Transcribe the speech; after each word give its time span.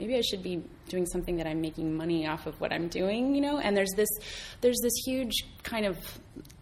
maybe 0.00 0.16
I 0.16 0.22
should 0.22 0.42
be 0.42 0.62
doing 0.88 1.04
something 1.04 1.36
that 1.36 1.46
I'm 1.46 1.60
making 1.60 1.94
money 1.94 2.26
off 2.26 2.46
of 2.46 2.58
what 2.58 2.72
I'm 2.72 2.88
doing, 2.88 3.34
you 3.34 3.42
know? 3.42 3.58
And 3.58 3.76
there's 3.76 3.92
this 3.94 4.08
there's 4.62 4.80
this 4.82 4.94
huge 5.04 5.44
kind 5.62 5.84
of 5.84 5.98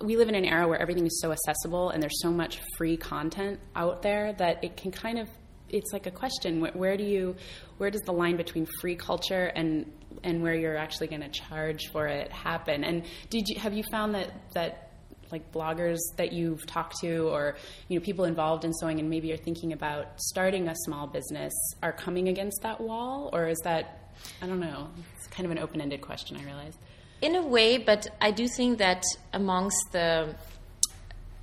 we 0.01 0.17
live 0.17 0.29
in 0.29 0.35
an 0.35 0.45
era 0.45 0.67
where 0.67 0.81
everything 0.81 1.07
is 1.07 1.21
so 1.21 1.31
accessible 1.31 1.91
and 1.91 2.03
there's 2.03 2.21
so 2.21 2.31
much 2.31 2.61
free 2.77 2.97
content 2.97 3.61
out 3.77 4.03
there 4.03 4.33
that 4.35 4.63
it 4.65 4.77
can 4.77 4.91
kind 4.91 5.19
of 5.19 5.29
it's 5.69 5.93
like 5.93 6.07
a 6.07 6.11
question 6.11 6.61
where, 6.61 6.97
do 6.97 7.05
you 7.05 7.37
where 7.77 7.91
does 7.91 8.01
the 8.03 8.13
line 8.13 8.37
between 8.37 8.67
free 8.81 8.97
culture 8.97 9.53
and 9.55 9.91
and 10.25 10.43
where 10.43 10.55
you're 10.55 10.77
actually 10.77 11.07
going 11.07 11.21
to 11.21 11.29
charge 11.29 11.89
for 11.93 12.09
it 12.09 12.33
happen 12.33 12.83
and 12.83 13.05
did 13.31 13.47
you 13.49 13.61
have 13.61 13.73
you 13.73 13.85
found 13.91 14.15
that 14.15 14.33
that 14.55 14.88
like 15.33 15.53
bloggers 15.53 15.99
that 16.17 16.33
you've 16.33 16.67
talked 16.67 16.97
to 17.01 17.29
or 17.29 17.57
you 17.89 17.99
know 17.99 18.05
people 18.05 18.25
involved 18.25 18.65
in 18.65 18.73
sewing 18.75 18.99
and 19.01 19.09
maybe 19.09 19.29
you're 19.29 19.37
thinking 19.37 19.73
about 19.73 20.21
starting 20.21 20.69
a 20.69 20.75
small 20.85 21.07
business 21.07 21.53
are 21.83 21.93
coming 21.93 22.29
against 22.29 22.63
that 22.63 22.81
wall? 22.81 23.31
Or 23.33 23.47
is 23.49 23.59
that 23.65 24.11
i 24.43 24.47
don't 24.47 24.61
know 24.61 24.89
it's 25.17 25.27
kind 25.29 25.45
of 25.45 25.53
an 25.53 25.59
open-ended 25.59 26.01
question 26.01 26.37
i 26.37 26.45
realize. 26.45 26.75
In 27.21 27.37
a 27.37 27.43
way 27.43 27.79
but 27.79 28.07
i 28.21 28.31
do 28.31 28.49
think 28.49 28.79
that 28.79 29.05
amongst 29.33 29.93
the 29.93 30.35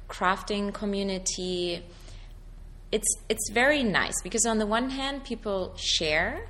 crafting 0.09 0.73
community 0.73 1.84
it's 2.92 3.08
it's 3.30 3.50
very 3.52 3.84
nice 3.84 4.22
because 4.23 4.45
on 4.45 4.58
the 4.58 4.66
one 4.66 4.90
hand 4.90 5.23
people 5.23 5.73
share 5.78 6.48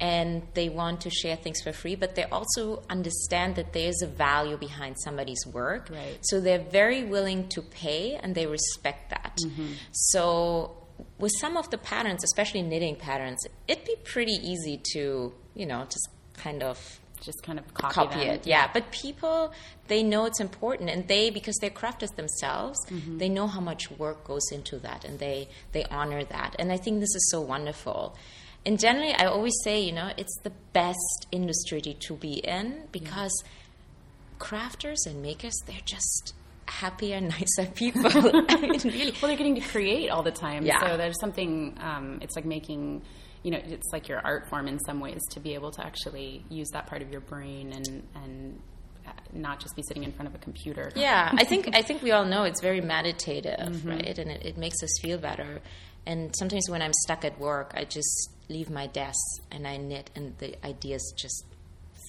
and 0.00 0.42
they 0.54 0.68
want 0.70 1.02
to 1.02 1.10
share 1.10 1.36
things 1.36 1.60
for 1.62 1.72
free, 1.72 1.94
but 1.94 2.14
they 2.14 2.24
also 2.24 2.82
understand 2.88 3.56
that 3.56 3.72
there's 3.74 4.00
a 4.02 4.06
value 4.06 4.56
behind 4.56 4.96
somebody's 4.98 5.46
work. 5.46 5.90
Right. 5.90 6.18
So 6.22 6.40
they're 6.40 6.58
very 6.70 7.04
willing 7.04 7.48
to 7.50 7.60
pay 7.62 8.14
and 8.14 8.34
they 8.34 8.46
respect 8.46 9.10
that. 9.10 9.38
Mm-hmm. 9.44 9.72
So 9.92 10.76
with 11.18 11.32
some 11.38 11.56
of 11.56 11.70
the 11.70 11.78
patterns, 11.78 12.24
especially 12.24 12.62
knitting 12.62 12.96
patterns, 12.96 13.46
it'd 13.68 13.84
be 13.84 13.96
pretty 14.04 14.32
easy 14.32 14.80
to, 14.94 15.32
you 15.54 15.66
know, 15.66 15.84
just 15.84 16.08
kind 16.34 16.62
of 16.62 16.78
just 17.22 17.42
kind 17.42 17.58
of 17.58 17.74
copy, 17.74 17.94
copy 17.94 18.20
it. 18.20 18.46
Yeah, 18.46 18.70
but 18.72 18.90
people 18.92 19.52
they 19.88 20.02
know 20.02 20.24
it's 20.24 20.40
important, 20.40 20.88
and 20.88 21.06
they 21.06 21.28
because 21.28 21.56
they're 21.60 21.68
crafters 21.68 22.14
themselves, 22.16 22.78
Mm-hmm. 22.88 23.18
they 23.18 23.28
know 23.28 23.46
how 23.46 23.60
much 23.60 23.90
work 23.90 24.24
goes 24.24 24.50
into 24.50 24.78
that, 24.78 25.04
and 25.04 25.18
they 25.18 25.48
they 25.72 25.84
honor 25.84 26.24
that. 26.24 26.56
And 26.58 26.72
I 26.72 26.78
think 26.78 27.00
this 27.00 27.14
is 27.14 27.28
so 27.30 27.42
wonderful. 27.42 28.16
And 28.66 28.78
generally, 28.78 29.12
I 29.14 29.24
always 29.24 29.54
say, 29.64 29.80
you 29.80 29.92
know, 29.92 30.10
it's 30.16 30.38
the 30.42 30.52
best 30.72 31.26
industry 31.32 31.80
to 31.80 32.14
be 32.14 32.34
in 32.34 32.84
because 32.92 33.32
crafters 34.38 35.06
and 35.06 35.22
makers 35.22 35.54
they're 35.66 35.76
just 35.84 36.34
happier, 36.66 37.20
nicer 37.20 37.66
people. 37.74 38.06
I 38.48 38.56
mean, 38.56 38.80
really. 38.84 39.12
Well, 39.12 39.28
they're 39.28 39.36
getting 39.36 39.56
to 39.56 39.60
create 39.60 40.08
all 40.10 40.22
the 40.22 40.30
time. 40.30 40.64
Yeah. 40.64 40.80
So 40.80 40.96
there's 40.96 41.18
something. 41.20 41.76
Um, 41.80 42.18
it's 42.22 42.36
like 42.36 42.44
making. 42.44 43.02
You 43.42 43.52
know, 43.52 43.60
it's 43.64 43.88
like 43.90 44.08
your 44.08 44.20
art 44.22 44.50
form 44.50 44.68
in 44.68 44.78
some 44.80 45.00
ways 45.00 45.20
to 45.30 45.40
be 45.40 45.54
able 45.54 45.70
to 45.70 45.82
actually 45.84 46.44
use 46.50 46.68
that 46.74 46.86
part 46.86 47.00
of 47.00 47.10
your 47.10 47.22
brain 47.22 47.72
and 47.72 48.02
and 48.14 48.60
not 49.32 49.60
just 49.60 49.74
be 49.76 49.82
sitting 49.82 50.04
in 50.04 50.12
front 50.12 50.28
of 50.28 50.34
a 50.34 50.38
computer. 50.38 50.90
Yeah, 50.94 51.30
I 51.32 51.44
think 51.44 51.70
I 51.74 51.82
think 51.82 52.02
we 52.02 52.10
all 52.12 52.24
know 52.24 52.44
it's 52.44 52.60
very 52.60 52.80
meditative, 52.80 53.58
Mm-hmm. 53.58 53.88
right? 53.88 54.18
And 54.18 54.30
it, 54.30 54.44
it 54.44 54.56
makes 54.58 54.82
us 54.82 54.90
feel 55.02 55.18
better. 55.18 55.60
And 56.06 56.34
sometimes 56.36 56.68
when 56.70 56.80
I'm 56.82 56.92
stuck 57.04 57.24
at 57.24 57.38
work, 57.38 57.72
I 57.76 57.84
just 57.84 58.30
leave 58.48 58.70
my 58.70 58.86
desk 58.86 59.20
and 59.52 59.66
I 59.66 59.76
knit, 59.76 60.10
and 60.16 60.36
the 60.38 60.54
ideas 60.66 61.12
just 61.16 61.44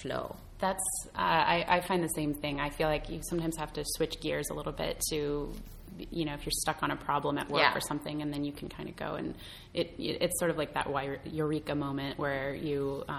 flow. 0.01 0.35
That's. 0.59 0.83
Uh, 1.15 1.19
I, 1.21 1.65
I 1.67 1.81
find 1.81 2.03
the 2.03 2.09
same 2.15 2.33
thing. 2.33 2.59
I 2.59 2.69
feel 2.69 2.87
like 2.87 3.09
you 3.09 3.19
sometimes 3.29 3.57
have 3.57 3.73
to 3.73 3.83
switch 3.85 4.19
gears 4.21 4.49
a 4.49 4.53
little 4.53 4.71
bit 4.71 5.01
to, 5.09 5.53
you 5.97 6.25
know, 6.25 6.33
if 6.33 6.45
you're 6.45 6.51
stuck 6.65 6.81
on 6.83 6.91
a 6.91 6.95
problem 6.95 7.37
at 7.37 7.49
work 7.49 7.61
Yeah. 7.61 7.75
or 7.75 7.81
something, 7.81 8.21
and 8.21 8.31
then 8.33 8.43
you 8.45 8.51
can 8.51 8.69
kind 8.69 8.87
of 8.87 8.95
go 8.95 9.15
and 9.15 9.35
it. 9.73 9.95
It's 9.97 10.37
sort 10.39 10.51
of 10.51 10.57
like 10.57 10.73
that 10.75 10.87
eureka 11.25 11.75
moment 11.75 12.17
where 12.17 12.53
you. 12.53 13.03
Um, 13.09 13.15